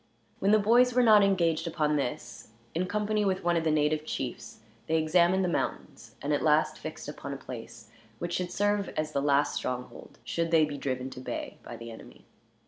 When 0.39 0.49
the 0.49 0.57
boys 0.57 0.95
were 0.95 1.03
not 1.03 1.21
engaged 1.21 1.67
upon 1.67 1.95
this, 1.95 2.47
in 2.73 2.87
company 2.87 3.23
with 3.23 3.43
one 3.43 3.55
of 3.55 3.63
the 3.63 3.69
native 3.69 4.03
chiefs 4.03 4.57
they 4.87 4.97
examined 4.97 5.43
the 5.45 5.47
mountains, 5.47 6.15
and 6.23 6.33
at 6.33 6.41
last 6.41 6.79
fixed 6.79 7.07
upon 7.07 7.33
a 7.33 7.37
place 7.37 7.91
which 8.17 8.33
should 8.33 8.51
serve 8.51 8.89
as 8.97 9.11
the 9.11 9.21
last 9.21 9.53
stronghold, 9.53 10.17
should 10.23 10.49
they 10.49 10.65
be 10.65 10.79
driven 10.79 11.11
to 11.11 11.19
bay 11.19 11.57
by 11.61 11.77
the 11.77 11.91
enemy. 11.91 12.25